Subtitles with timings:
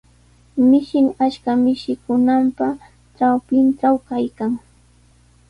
[0.69, 2.67] Mishin achka mishikunapa
[3.15, 4.53] trawpintraw kaykan.